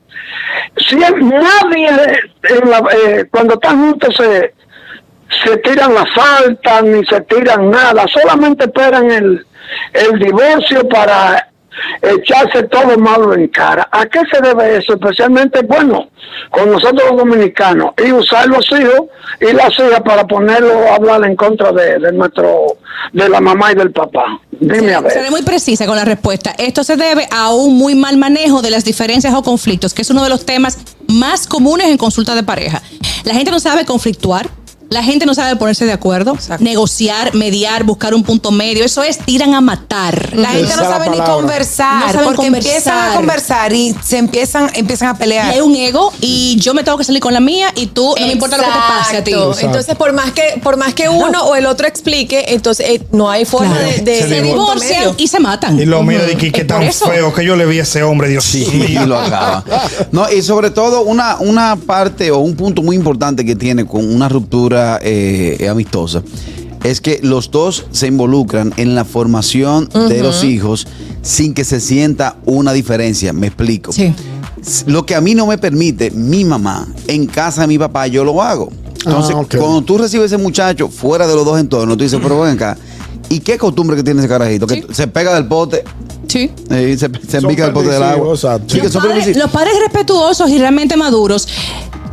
si 0.77 0.95
nadie 0.95 1.87
en 2.43 2.69
la- 2.69 2.83
eh, 3.05 3.25
cuando 3.31 3.53
están 3.53 3.79
juntos 3.89 4.15
se, 4.17 4.53
se 5.43 5.57
tiran 5.57 5.93
la 5.93 6.05
falta 6.05 6.81
ni 6.81 7.05
se 7.05 7.21
tiran 7.21 7.69
nada, 7.69 8.05
solamente 8.07 8.65
esperan 8.65 9.11
el, 9.11 9.45
el 9.93 10.19
divorcio 10.19 10.87
para 10.87 11.49
echarse 12.01 12.63
todo 12.63 12.97
malo 12.97 13.33
en 13.33 13.47
cara. 13.49 13.87
¿A 13.91 14.05
qué 14.05 14.21
se 14.31 14.41
debe 14.41 14.77
eso? 14.77 14.93
Especialmente, 14.93 15.61
bueno, 15.61 16.09
con 16.49 16.71
nosotros 16.71 17.11
los 17.11 17.17
dominicanos, 17.17 17.91
y 18.03 18.11
usar 18.11 18.47
los 18.47 18.65
hijos 18.71 19.09
y 19.39 19.53
las 19.53 19.73
hijas 19.73 20.01
para 20.03 20.25
ponerlo 20.25 20.91
a 20.91 20.95
hablar 20.95 21.23
en 21.25 21.35
contra 21.35 21.71
de, 21.71 21.99
de 21.99 22.11
nuestro, 22.11 22.77
de 23.13 23.29
la 23.29 23.39
mamá 23.39 23.71
y 23.71 23.75
del 23.75 23.91
papá. 23.91 24.39
Dime 24.51 24.93
a 24.93 25.01
ver. 25.01 25.11
Seré 25.11 25.29
muy 25.29 25.43
precisa 25.43 25.85
con 25.85 25.95
la 25.95 26.05
respuesta. 26.05 26.55
Esto 26.57 26.83
se 26.83 26.95
debe 26.95 27.27
a 27.31 27.51
un 27.51 27.77
muy 27.77 27.93
mal 27.93 28.17
manejo 28.17 28.61
de 28.61 28.71
las 28.71 28.83
diferencias 28.83 29.33
o 29.35 29.43
conflictos, 29.43 29.93
que 29.93 30.01
es 30.01 30.09
uno 30.09 30.23
de 30.23 30.29
los 30.29 30.45
temas 30.45 30.79
más 31.07 31.45
comunes 31.45 31.87
en 31.87 31.97
consulta 31.97 32.33
de 32.33 32.43
pareja. 32.43 32.81
La 33.23 33.33
gente 33.33 33.51
no 33.51 33.59
sabe 33.59 33.85
conflictuar. 33.85 34.49
La 34.89 35.03
gente 35.03 35.25
no 35.25 35.33
sabe 35.33 35.55
ponerse 35.57 35.85
de 35.85 35.91
acuerdo, 35.91 36.33
Exacto. 36.35 36.63
negociar, 36.63 37.33
mediar, 37.35 37.83
buscar 37.83 38.13
un 38.15 38.23
punto 38.23 38.51
medio. 38.51 38.85
Eso 38.85 39.03
es 39.03 39.17
tiran 39.19 39.53
a 39.53 39.61
matar. 39.61 40.33
La 40.35 40.49
gente 40.49 40.71
Esa 40.71 40.81
no 40.83 40.89
sabe 40.89 41.09
ni 41.09 41.17
conversar, 41.19 42.05
No 42.05 42.11
saben 42.13 42.25
porque 42.25 42.43
conversar. 42.43 42.71
empiezan 42.71 43.11
a 43.11 43.15
conversar 43.15 43.73
y 43.73 43.95
se 44.03 44.17
empiezan, 44.17 44.69
empiezan 44.75 45.09
a 45.09 45.11
Y 45.11 45.15
pelear. 45.15 45.49
hay 45.51 45.59
un 45.61 45.75
ego 45.75 46.13
y 46.21 46.55
yo 46.59 46.73
me 46.73 46.83
tengo 46.83 46.97
que 46.97 47.03
salir 47.03 47.21
con 47.21 47.33
la 47.33 47.39
mía 47.41 47.67
y 47.75 47.87
tú 47.87 48.15
no 48.19 48.25
me 48.25 48.31
importa 48.33 48.57
lo 48.57 48.63
que 48.63 48.69
te 48.69 48.75
pase 48.75 49.17
a 49.17 49.23
ti. 49.23 49.31
Exacto. 49.33 49.59
Entonces, 49.65 49.95
por 49.95 50.13
más 50.13 50.31
que 50.31 50.59
por 50.63 50.77
más 50.77 50.93
que 50.93 51.09
uno 51.09 51.43
o 51.43 51.55
el 51.55 51.65
otro 51.65 51.85
explique, 51.87 52.45
entonces 52.49 52.85
eh, 52.89 53.01
no 53.11 53.29
hay 53.29 53.43
forma 53.45 53.75
Claro. 53.77 53.87
de, 53.91 54.01
de- 54.01 54.21
se 54.21 54.27
de- 54.27 54.41
divorcian 54.41 55.13
y 55.17 55.27
se 55.27 55.39
matan. 55.39 55.79
Y 55.79 55.85
lo 55.85 56.01
mío 56.03 56.25
de 56.25 56.37
que, 56.37 56.51
que 56.51 56.63
tan 56.63 56.83
eso. 56.83 57.07
feo 57.07 57.33
que 57.33 57.43
yo 57.45 57.55
le 57.55 57.65
vi 57.65 57.79
a 57.79 57.83
ese 57.83 58.03
hombre, 58.03 58.29
Dios 58.29 58.43
Sí, 58.45 58.65
mío. 58.73 59.01
y 59.03 59.05
lo 59.05 59.19
acaba. 59.19 59.63
No, 60.11 60.31
y 60.31 60.41
sobre 60.41 60.69
todo 60.69 61.01
una, 61.01 61.35
una 61.39 61.75
parte 61.75 62.31
o 62.31 62.37
un 62.39 62.55
punto 62.55 62.81
muy 62.81 62.95
importante 62.95 63.43
que 63.45 63.55
tiene 63.55 63.85
con 63.85 64.07
una 64.15 64.29
ruptura 64.29 64.76
eh, 65.01 65.67
amistosa 65.69 66.21
es 66.83 67.01
que 67.01 67.19
los 67.23 67.51
dos 67.51 67.85
se 67.91 68.07
involucran 68.07 68.73
en 68.77 68.95
la 68.95 69.03
formación 69.03 69.89
de 70.09 70.21
los 70.21 70.43
hijos 70.43 70.87
sin 71.21 71.53
que 71.53 71.65
se 71.65 71.81
sienta 71.81 72.37
una 72.45 72.71
diferencia. 72.71 73.33
Me 73.33 73.47
explico. 73.47 73.91
Sí. 73.91 74.13
Lo 74.85 75.05
que 75.05 75.15
a 75.15 75.19
mí 75.21 75.35
no 75.35 75.47
me 75.47 75.57
permite 75.57 76.11
mi 76.11 76.45
mamá 76.45 76.87
en 77.07 77.25
casa 77.25 77.61
de 77.61 77.67
mi 77.67 77.77
papá, 77.77 78.07
yo 78.07 78.23
lo 78.23 78.41
hago. 78.41 78.69
Entonces, 79.05 79.35
Ah, 79.37 79.43
cuando 79.57 79.81
tú 79.81 79.97
recibes 79.97 80.27
ese 80.31 80.41
muchacho 80.41 80.87
fuera 80.87 81.27
de 81.27 81.35
los 81.35 81.43
dos 81.45 81.59
entornos, 81.59 81.97
tú 81.97 82.03
dices, 82.03 82.19
pero 82.21 82.39
ven 82.41 82.53
acá. 82.53 82.77
¿Y 83.29 83.39
qué 83.41 83.57
costumbre 83.57 83.97
que 83.97 84.03
tiene 84.03 84.21
ese 84.21 84.29
carajito? 84.29 84.65
Que 84.67 84.85
se 84.91 85.07
pega 85.07 85.33
del 85.35 85.45
pote, 85.47 85.83
Sí. 86.27 86.49
eh, 86.69 86.95
se, 86.97 87.09
se 87.27 87.37
embica 87.37 87.65
del 87.65 87.73
pote 87.73 87.89
del 87.89 88.03
agua. 88.03 88.37
Sí, 88.67 88.79
que 88.79 88.89
son 88.89 89.01
padres, 89.03 89.35
los 89.35 89.51
padres 89.51 89.73
respetuosos 89.83 90.49
y 90.49 90.57
realmente 90.57 90.95
maduros 90.95 91.47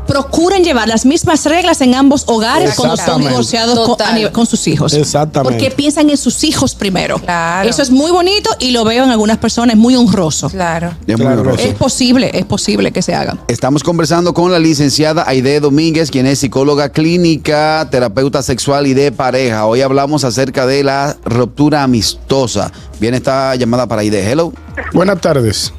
procuran 0.07 0.63
llevar 0.63 0.89
las 0.89 1.07
mismas 1.07 1.45
reglas 1.47 1.81
en 1.81 1.95
ambos 1.95 2.25
hogares 2.27 2.75
cuando 2.75 2.97
son 2.97 3.21
divorciados 3.21 3.79
con, 3.89 4.01
a 4.01 4.33
con 4.33 4.47
sus 4.47 4.67
hijos. 4.69 4.93
Exactamente. 4.95 5.53
Porque 5.53 5.75
piensan 5.75 6.11
en 6.11 6.17
sus 6.17 6.45
hijos 6.45 6.75
primero. 6.75 7.19
Claro. 7.19 7.69
Eso 7.69 7.83
es 7.83 7.91
muy 7.91 8.11
bonito 8.11 8.51
y 8.59 8.73
lo 8.73 8.85
veo 8.85 9.05
en 9.05 9.11
algunas 9.11 9.39
personas, 9.39 9.75
es 9.75 9.81
muy 9.81 9.97
honroso. 9.97 10.49
Claro. 10.51 10.95
Es 11.07 11.19
muy 11.19 11.27
honroso. 11.27 11.63
Es 11.63 11.75
posible, 11.75 12.31
es 12.35 12.45
posible 12.45 12.93
que 12.93 13.03
se 13.03 13.15
haga. 13.15 13.37
Estamos 13.49 13.83
conversando 13.83 14.35
con 14.35 14.53
la 14.53 14.59
licenciada 14.59 15.25
Aide 15.27 15.61
Domínguez, 15.61 16.11
quien 16.11 16.27
es 16.27 16.39
psicóloga 16.39 16.91
clínica, 16.91 17.89
terapeuta 17.91 18.43
sexual 18.43 18.87
y 18.87 18.95
de 18.95 19.13
pareja. 19.13 19.67
Hoy 19.67 19.81
hablamos 19.81 20.25
acerca 20.25 20.67
de 20.67 20.85
la 20.85 21.17
ruptura 21.25 21.83
amistosa. 21.83 22.71
Viene 23.01 23.17
esta 23.19 23.55
llamada 23.55 23.87
para 23.87 24.03
Aide. 24.03 24.31
Hello. 24.31 24.53
Buenas 24.93 25.21
tardes. 25.21 25.73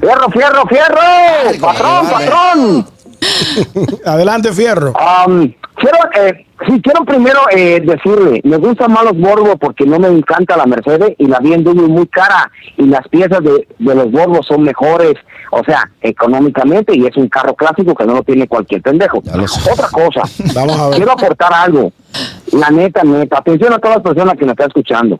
Fierro, 0.00 0.30
fierro, 0.30 0.66
fierro. 0.66 1.60
Patrón, 1.60 2.10
vale. 2.10 2.26
patrón. 2.26 2.86
Adelante, 4.04 4.52
Fierro. 4.52 4.92
Am, 4.98 5.52
quiero, 5.76 5.98
eh, 6.14 6.46
sí, 6.66 6.80
quiero 6.82 7.04
primero 7.04 7.40
eh, 7.50 7.80
decirle, 7.84 8.40
me 8.44 8.56
gustan 8.56 8.92
más 8.92 9.04
los 9.04 9.16
Volvo 9.18 9.56
porque 9.56 9.84
no 9.86 9.98
me 9.98 10.08
encanta 10.08 10.56
la 10.56 10.66
Mercedes 10.66 11.14
y 11.18 11.26
la 11.26 11.38
BMW 11.38 11.88
muy 11.88 12.06
cara 12.06 12.50
y 12.76 12.86
las 12.86 13.06
piezas 13.08 13.40
de, 13.42 13.66
de 13.78 13.94
los 13.94 14.10
Volvo 14.10 14.42
son 14.42 14.62
mejores, 14.62 15.14
o 15.50 15.62
sea, 15.64 15.90
económicamente 16.00 16.96
y 16.96 17.06
es 17.06 17.16
un 17.16 17.28
carro 17.28 17.54
clásico 17.54 17.94
que 17.94 18.04
no 18.04 18.14
lo 18.14 18.22
tiene 18.22 18.48
cualquier 18.48 18.82
pendejo. 18.82 19.18
Otra 19.18 19.88
cosa, 19.90 20.22
Vamos 20.54 20.78
a 20.78 20.88
ver. 20.88 20.96
quiero 20.96 21.12
aportar 21.12 21.52
algo. 21.52 21.92
La 22.52 22.70
neta, 22.70 23.02
neta, 23.02 23.38
atención 23.38 23.72
a 23.72 23.78
todas 23.78 23.96
las 23.98 24.04
personas 24.04 24.34
que 24.36 24.44
me 24.44 24.52
están 24.52 24.68
escuchando. 24.68 25.18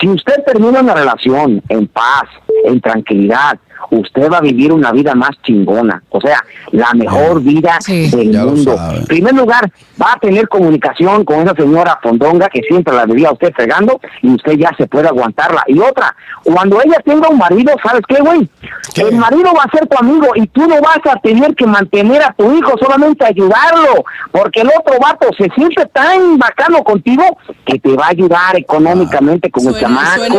Si 0.00 0.08
usted 0.08 0.42
termina 0.44 0.80
una 0.80 0.92
relación 0.94 1.62
en 1.68 1.86
paz, 1.86 2.24
en 2.64 2.80
tranquilidad, 2.80 3.58
usted 3.90 4.30
va 4.30 4.38
a 4.38 4.40
vivir 4.40 4.72
una 4.72 4.90
vida 4.92 5.14
más 5.14 5.30
chingona. 5.44 6.02
O 6.10 6.20
sea, 6.20 6.42
la 6.72 6.92
mejor 6.94 7.42
vida 7.42 7.76
Sí. 7.80 8.10
del 8.10 8.32
Ya 8.32 8.44
mundo. 8.44 8.76
En 8.94 9.04
primer 9.04 9.34
lugar, 9.34 9.70
va 10.00 10.12
a 10.14 10.18
tener 10.18 10.48
comunicación 10.48 11.24
con 11.24 11.40
esa 11.42 11.54
señora 11.54 11.98
fondonga 12.02 12.48
que 12.48 12.62
siempre 12.62 12.94
la 12.94 13.04
debía 13.06 13.30
usted 13.30 13.52
fregando 13.54 14.00
y 14.22 14.30
usted 14.34 14.52
ya 14.52 14.70
se 14.78 14.86
puede 14.86 15.08
aguantarla. 15.08 15.62
Y 15.66 15.78
otra, 15.78 16.14
cuando 16.42 16.80
ella 16.82 16.96
tenga 17.04 17.28
un 17.28 17.38
marido, 17.38 17.72
¿sabes 17.84 18.02
qué, 18.08 18.20
güey? 18.22 18.48
El 18.96 19.16
marido 19.16 19.52
va 19.56 19.64
a 19.64 19.70
ser 19.76 19.86
tu 19.86 19.98
amigo 19.98 20.28
y 20.34 20.46
tú 20.46 20.66
no 20.66 20.80
vas 20.80 21.00
a 21.12 21.18
tener 21.20 21.54
que 21.54 21.66
mantener 21.66 22.22
a 22.22 22.32
tu 22.32 22.56
hijo, 22.56 22.72
solamente 22.78 23.24
ayudarlo, 23.26 24.04
porque 24.32 24.60
el 24.62 24.68
otro 24.68 24.94
vato 25.00 25.26
se 25.36 25.48
siente 25.54 25.84
tan 25.92 26.38
bacano 26.38 26.82
contigo 26.82 27.24
que 27.66 27.78
te 27.78 27.94
va 27.94 28.06
a 28.06 28.10
ayudar 28.10 28.56
económicamente 28.56 29.50
con 29.50 29.66
el 29.66 29.74
chamaco. 29.78 30.34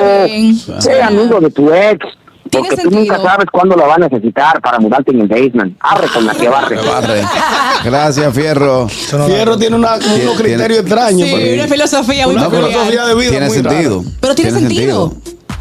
Suena- 0.79 1.07
amigo 1.07 1.39
de 1.39 1.51
tu 1.51 1.71
ex. 1.71 2.05
Tiene 2.49 2.69
Porque 2.69 2.83
tú 2.83 2.89
nunca 2.91 3.19
sabes 3.21 3.47
cuándo 3.51 3.75
lo 3.75 3.87
vas 3.87 3.97
a 3.97 4.01
necesitar 4.01 4.61
para 4.61 4.79
mudarte 4.79 5.11
en 5.11 5.21
el 5.21 5.27
basement. 5.27 5.75
Arre 5.79 6.07
con 6.07 6.25
la 6.25 6.33
que 6.35 6.47
barre. 6.47 6.77
Gracias, 7.83 8.33
Fierro. 8.33 8.87
Fierro 8.87 9.57
tiene 9.57 9.75
una, 9.75 9.97
Tiene- 9.99 10.31
criterios 10.35 10.79
extraños. 10.79 11.27
Sí, 11.27 11.35
pero- 11.35 11.53
una 11.63 11.67
filosofía 11.67 12.25
muy 12.27 12.35
una 12.35 12.49
peculiar. 12.49 12.69
filosofía 12.69 13.05
de 13.07 13.15
vida 13.15 13.29
Tiene 13.31 13.45
muy 13.47 13.55
sentido. 13.57 13.97
rara. 14.03 14.17
Pero 14.21 14.35
tiene, 14.35 14.51
sentido. 14.51 15.13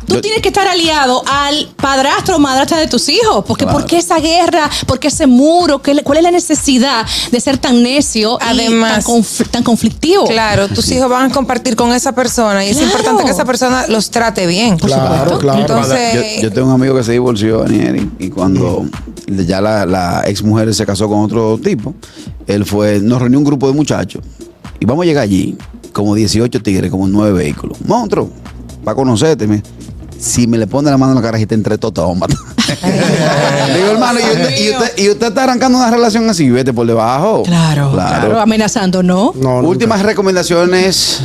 Tú 0.06 0.20
tienes 0.20 0.40
que 0.42 0.48
estar 0.48 0.66
aliado 0.68 1.22
al 1.26 1.68
padrastro 1.76 2.36
o 2.36 2.38
madrastra 2.38 2.78
de 2.78 2.86
tus 2.86 3.08
hijos. 3.08 3.44
Porque 3.46 3.64
Claro. 3.64 3.78
¿por 3.78 3.86
qué 3.88 3.98
esa 3.98 4.18
guerra? 4.20 4.70
¿Por 4.86 4.98
qué 4.98 5.08
ese 5.08 5.26
muro? 5.26 5.80
¿Qué 5.82 5.94
¿Cuál 6.02 6.18
es 6.18 6.24
la 6.24 6.30
necesidad 6.30 7.06
de 7.30 7.40
ser 7.40 7.58
tan 7.58 7.82
necio 7.82 8.38
y 8.40 8.44
Además- 8.44 9.04
tan, 9.04 9.14
conf- 9.14 9.48
tan 9.50 9.62
conflictivo? 9.62 10.24
Claro, 10.26 10.68
tus 10.68 10.90
hijos 10.90 11.08
van 11.08 11.30
a 11.30 11.34
compartir 11.34 11.76
con 11.76 11.92
esa 11.92 12.12
persona 12.14 12.64
y 12.64 12.68
es 12.70 12.80
importante 12.80 13.24
que 13.24 13.30
esa 13.30 13.44
persona 13.44 13.86
los 13.88 14.10
trate 14.10 14.46
bien. 14.46 14.76
Claro, 14.78 15.38
claro. 15.38 15.60
Entonces, 15.60 16.36
Yo, 16.36 16.42
yo 16.42 16.52
tengo 16.52 16.68
un 16.68 16.74
amigo 16.74 16.94
que 16.96 17.02
se 17.04 17.12
divorció, 17.12 17.62
Daniel, 17.62 18.10
y, 18.18 18.26
y 18.26 18.30
cuando 18.30 18.84
ya 19.28 19.60
la, 19.60 19.86
la 19.86 20.22
ex 20.26 20.42
mujer 20.42 20.74
se 20.74 20.84
casó 20.84 21.08
con 21.08 21.20
otro 21.20 21.58
tipo, 21.62 21.94
él 22.46 22.64
fue, 22.66 23.00
nos 23.00 23.20
reunió 23.20 23.38
un 23.38 23.44
grupo 23.44 23.66
de 23.66 23.72
muchachos 23.72 24.22
y 24.80 24.84
vamos 24.84 25.02
a 25.04 25.06
llegar 25.06 25.22
allí, 25.24 25.56
como 25.92 26.14
18 26.14 26.60
tigres, 26.62 26.90
como 26.90 27.06
nueve 27.08 27.32
vehículos. 27.38 27.78
Monstruo, 27.86 28.28
para 28.84 28.94
conocerte, 28.94 29.46
si 30.18 30.46
me 30.46 30.58
le 30.58 30.66
pone 30.66 30.90
la 30.90 30.98
mano 30.98 31.12
en 31.12 31.16
la 31.16 31.22
cara 31.22 31.38
y 31.38 31.46
te 31.46 31.54
entre 31.54 31.78
todo, 31.78 31.92
te 31.92 32.00
vamos 32.00 32.16
a 32.16 32.20
matar. 32.20 32.38
Le 33.68 33.74
digo, 33.78 33.90
hermano, 33.92 34.20
¿y 34.20 34.22
usted, 34.22 34.58
y, 34.58 34.70
usted, 34.70 34.92
y 34.98 35.08
usted 35.10 35.26
está 35.28 35.44
arrancando 35.44 35.78
una 35.78 35.90
relación 35.90 36.28
así, 36.28 36.50
vete 36.50 36.72
por 36.72 36.86
debajo. 36.86 37.42
Claro, 37.44 37.92
claro, 37.92 38.40
amenazando, 38.40 39.02
¿no? 39.02 39.32
No, 39.36 39.56
nunca. 39.56 39.68
Últimas 39.68 40.02
recomendaciones. 40.02 41.20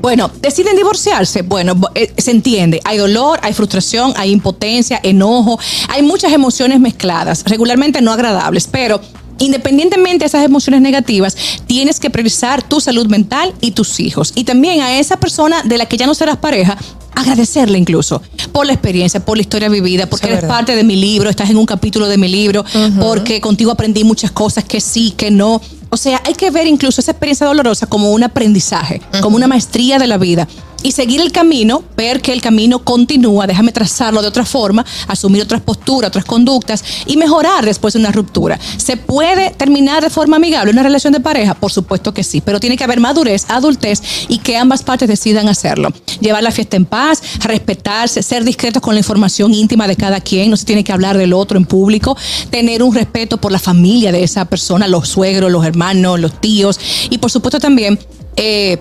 Bueno, 0.00 0.30
deciden 0.40 0.76
divorciarse. 0.76 1.42
Bueno, 1.42 1.74
eh, 1.94 2.12
se 2.16 2.30
entiende. 2.30 2.80
Hay 2.84 2.98
dolor, 2.98 3.40
hay 3.42 3.52
frustración, 3.52 4.12
hay 4.16 4.30
impotencia, 4.30 5.00
enojo, 5.02 5.58
hay 5.88 6.02
muchas 6.02 6.32
emociones 6.32 6.78
mezcladas, 6.80 7.42
regularmente 7.44 8.00
no 8.00 8.12
agradables, 8.12 8.68
pero 8.70 9.00
independientemente 9.38 10.24
de 10.24 10.26
esas 10.26 10.44
emociones 10.44 10.80
negativas, 10.80 11.36
tienes 11.66 12.00
que 12.00 12.10
priorizar 12.10 12.62
tu 12.62 12.80
salud 12.80 13.06
mental 13.06 13.54
y 13.60 13.72
tus 13.72 14.00
hijos. 14.00 14.32
Y 14.34 14.44
también 14.44 14.80
a 14.80 14.98
esa 14.98 15.18
persona 15.18 15.62
de 15.62 15.78
la 15.78 15.86
que 15.86 15.96
ya 15.96 16.06
no 16.06 16.14
serás 16.14 16.36
pareja, 16.36 16.76
agradecerle 17.14 17.78
incluso 17.78 18.22
por 18.52 18.66
la 18.66 18.72
experiencia, 18.72 19.24
por 19.24 19.36
la 19.36 19.42
historia 19.42 19.68
vivida, 19.68 20.06
porque 20.06 20.26
es 20.26 20.32
eres 20.32 20.42
verdad. 20.42 20.56
parte 20.56 20.76
de 20.76 20.84
mi 20.84 20.96
libro, 20.96 21.28
estás 21.28 21.50
en 21.50 21.56
un 21.56 21.66
capítulo 21.66 22.06
de 22.06 22.16
mi 22.16 22.28
libro, 22.28 22.64
porque 23.00 23.40
contigo 23.40 23.72
aprendí 23.72 24.04
muchas 24.04 24.30
cosas 24.30 24.64
que 24.64 24.80
sí, 24.80 25.12
que 25.16 25.30
no. 25.30 25.60
O 25.90 25.96
sea, 25.96 26.22
hay 26.24 26.34
que 26.34 26.50
ver 26.50 26.66
incluso 26.66 27.00
esa 27.00 27.12
experiencia 27.12 27.46
dolorosa 27.46 27.86
como 27.86 28.12
un 28.12 28.22
aprendizaje, 28.22 29.00
como 29.20 29.36
una 29.36 29.48
maestría 29.48 29.98
de 29.98 30.06
la 30.06 30.18
vida. 30.18 30.46
Y 30.82 30.92
seguir 30.92 31.20
el 31.20 31.32
camino, 31.32 31.82
ver 31.96 32.22
que 32.22 32.32
el 32.32 32.40
camino 32.40 32.84
continúa, 32.84 33.48
déjame 33.48 33.72
trazarlo 33.72 34.22
de 34.22 34.28
otra 34.28 34.44
forma, 34.44 34.86
asumir 35.08 35.42
otras 35.42 35.60
posturas, 35.60 36.08
otras 36.08 36.24
conductas 36.24 36.84
y 37.06 37.16
mejorar 37.16 37.64
después 37.64 37.94
de 37.94 38.00
una 38.00 38.12
ruptura. 38.12 38.60
¿Se 38.76 38.96
puede 38.96 39.50
terminar 39.50 40.04
de 40.04 40.10
forma 40.10 40.36
amigable 40.36 40.70
una 40.70 40.84
relación 40.84 41.12
de 41.12 41.20
pareja? 41.20 41.54
Por 41.54 41.72
supuesto 41.72 42.14
que 42.14 42.22
sí, 42.22 42.40
pero 42.40 42.60
tiene 42.60 42.76
que 42.76 42.84
haber 42.84 43.00
madurez, 43.00 43.46
adultez 43.48 44.00
y 44.28 44.38
que 44.38 44.56
ambas 44.56 44.84
partes 44.84 45.08
decidan 45.08 45.48
hacerlo. 45.48 45.92
Llevar 46.20 46.44
la 46.44 46.52
fiesta 46.52 46.76
en 46.76 46.84
paz, 46.84 47.22
respetarse, 47.40 48.22
ser 48.22 48.44
discretos 48.44 48.80
con 48.80 48.94
la 48.94 49.00
información 49.00 49.52
íntima 49.54 49.88
de 49.88 49.96
cada 49.96 50.20
quien, 50.20 50.50
no 50.50 50.56
se 50.56 50.64
tiene 50.64 50.84
que 50.84 50.92
hablar 50.92 51.18
del 51.18 51.32
otro 51.32 51.58
en 51.58 51.64
público, 51.64 52.16
tener 52.50 52.84
un 52.84 52.94
respeto 52.94 53.38
por 53.38 53.50
la 53.50 53.58
familia 53.58 54.12
de 54.12 54.22
esa 54.22 54.44
persona, 54.44 54.86
los 54.86 55.08
suegros, 55.08 55.50
los 55.50 55.66
hermanos, 55.66 56.20
los 56.20 56.40
tíos 56.40 56.78
y 57.10 57.18
por 57.18 57.30
supuesto 57.30 57.58
también 57.58 57.98
eh, 58.36 58.78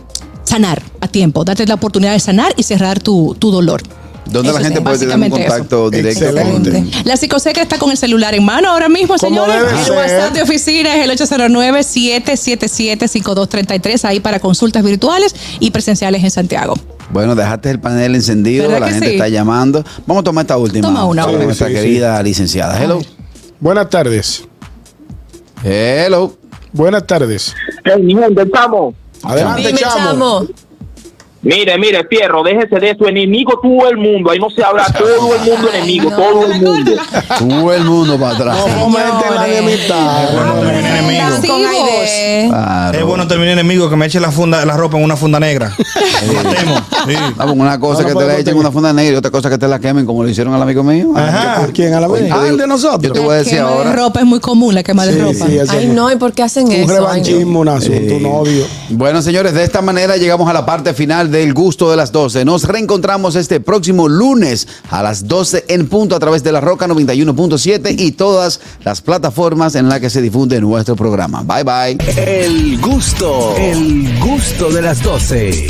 sanar 0.48 0.82
a 1.01 1.08
tiempo, 1.08 1.44
darte 1.44 1.68
la 1.68 1.75
oportunidad 1.75 2.13
de 2.13 2.20
sanar 2.20 2.54
y 2.58 2.63
cerrar 2.63 3.00
tu, 3.00 3.36
tu 3.38 3.51
dolor. 3.51 3.82
¿Dónde 4.30 4.50
Eso 4.50 4.60
la 4.60 4.66
gente 4.66 4.82
puede 4.82 4.98
tener 5.00 5.16
un 5.16 5.22
básicamente 5.22 5.46
eso. 5.48 5.56
contacto 5.56 5.89
directo 5.89 6.25
Excelente. 6.25 6.72
con 6.72 6.92
La 7.06 7.16
psicoseca 7.16 7.62
está 7.62 7.77
con 7.77 7.92
el 7.92 7.98
celular 7.98 8.36
en 8.36 8.44
mano 8.44 8.70
ahora 8.70 8.89
mismo, 8.89 9.18
señores. 9.18 9.56
debe 9.56 9.70
El. 9.86 9.92
WhatsApp 9.92 10.34
de 10.34 10.42
oficina 10.42 10.96
es 10.98 11.06
el 11.06 11.12
809-777-5233, 11.18 14.04
ahí 14.06 14.20
para 14.20 14.39
consultas 14.39 14.84
virtuales 14.84 15.34
y 15.62 15.72
presenciales 15.72 16.24
en 16.24 16.32
Santiago. 16.32 16.74
Bueno, 17.10 17.36
dejaste 17.36 17.72
el 17.72 17.80
panel 17.80 18.16
encendido, 18.16 18.66
¿Verdad 18.68 18.82
la 18.82 18.89
gente 18.92 19.08
sí? 19.08 19.13
está 19.13 19.30
llamando. 19.30 19.84
Vamos 20.06 20.22
a 20.22 20.24
tomar 20.25 20.44
esta 20.44 20.58
última. 20.58 20.86
Toma 20.88 21.06
una. 21.06 21.24
con 21.24 21.39
Sí, 21.39 21.46
nuestra 21.46 21.68
sí, 21.68 21.74
querida 21.74 22.22
licenciada. 22.22 22.84
Hello. 22.84 23.00
Buenas 23.62 23.89
tardes. 23.89 24.44
Hello. 25.63 26.36
Buenas 26.74 27.08
tardes. 27.08 27.56
¿Qué 27.84 28.42
estamos? 28.42 28.94
Adelante, 29.24 29.62
Dime, 29.68 29.80
chamo. 29.80 29.96
chamo. 29.96 30.48
Mire, 31.44 31.77
mire, 31.77 32.06
Fierro, 32.10 32.44
déjese 32.44 32.79
de 32.79 32.89
eso. 32.91 33.08
Enemigo 33.08 33.60
todo 33.62 33.88
el 33.89 33.98
mundo. 33.98 34.32
Ahí 34.32 34.39
no 34.39 34.50
se 34.50 34.63
habla. 34.63 34.86
Todo 34.98 35.36
el 35.36 35.41
mundo 35.51 35.70
enemigo. 35.74 36.10
todo 36.12 36.46
el 36.51 36.62
mundo. 36.62 36.91
Todo 37.39 37.74
el 37.74 37.84
mundo 37.84 38.20
para 38.20 38.36
atrás. 38.36 38.58
No 38.58 38.67
fomenten 38.79 39.36
la 39.36 39.44
Señores. 39.46 39.58
enemistad. 39.60 40.34
Bueno, 40.34 40.53
terminé 40.56 40.89
enemigo. 40.89 42.50
Claro. 42.50 42.98
Es 42.98 43.06
bueno 43.06 43.27
terminar 43.27 43.53
enemigo 43.53 43.89
que 43.89 43.96
me 43.96 44.06
eche 44.06 44.20
la 44.20 44.32
funda, 44.32 44.65
la 44.65 44.75
ropa 44.77 44.98
en 44.98 45.03
una 45.03 45.15
funda 45.15 45.39
negra. 45.39 45.72
Sí. 45.77 47.13
Vamos, 47.36 47.56
una 47.58 47.79
cosa 47.79 48.01
No, 48.03 48.10
no 48.10 48.13
que 48.13 48.20
te 48.22 48.27
la 48.27 48.34
echen 48.34 48.46
tener. 48.46 48.60
una 48.60 48.72
funda 48.72 48.94
negra 48.94 49.13
y 49.13 49.15
otra 49.17 49.32
cosa 49.32 49.50
que 49.50 49.58
te 49.58 49.67
la 49.67 49.79
quemen 49.79 50.06
como 50.06 50.24
lo 50.24 50.29
hicieron 50.29 50.53
al 50.53 50.62
amigo 50.62 50.84
mío. 50.84 51.10
Ajá. 51.15 51.62
¿Por 51.62 51.74
quién? 51.74 51.94
¿A 51.94 52.00
la 52.00 52.08
vez? 52.08 52.27
Yo 52.27 52.36
Ah, 52.36 52.41
te 52.44 52.50
el 52.50 52.58
de 52.58 52.67
nosotros. 52.67 53.01
Yo 53.03 53.13
te 53.13 53.20
voy 53.20 53.36
a 53.36 53.38
decir 53.38 53.60
ahora. 53.60 53.89
de 53.91 53.96
ropa 53.96 54.20
es 54.20 54.25
muy 54.25 54.39
común, 54.39 54.74
la 54.75 54.84
quema 54.84 55.06
de 55.06 55.13
Sí, 55.13 55.20
ropa. 55.20 55.34
sí, 55.48 55.60
Ay, 55.70 55.86
es 55.86 55.94
no, 55.94 56.12
¿y 56.12 56.15
por 56.15 56.34
qué 56.34 56.44
hacen 56.44 56.65
un 56.67 56.72
eso? 56.74 56.88
No. 56.88 56.94
revanchismo, 56.94 57.60
un 57.62 57.70
asunto, 57.70 58.15
un 58.15 58.25
odio. 58.25 58.65
Bueno, 58.89 59.22
señores, 59.22 59.53
de 59.53 59.63
esta 59.63 59.82
manera 59.82 60.17
llegamos 60.17 60.50
a 60.50 60.53
la 60.53 60.65
parte 60.65 60.94
del 61.27 61.53
gusto 61.53 61.89
de 61.89 61.98
las 61.98 62.12
12. 62.12 62.46
Nos 62.46 62.63
reencontramos 62.63 63.36
este 63.36 63.60
próximo 63.60 64.07
lunes 64.07 64.67
a 64.89 65.03
las 65.03 65.27
12 65.27 65.65
en 65.67 65.88
punto 65.88 66.15
a 66.15 66.19
través 66.19 66.43
de 66.43 66.51
la 66.51 66.62
Roca 66.62 66.88
91.7 66.88 68.00
y 68.00 68.12
todas 68.13 68.60
las 68.84 69.01
plataformas 69.01 69.75
en 69.75 69.89
las 69.89 70.00
que 70.00 70.10
se 70.10 70.22
difunde 70.22 70.60
nuestro 70.62 70.96
programa. 70.96 71.43
Bye 71.43 71.63
bye. 71.63 71.98
El 72.15 72.79
gusto, 72.79 73.55
el 73.57 74.19
gusto 74.19 74.69
de 74.69 74.81
las 74.81 75.03
12. 75.03 75.67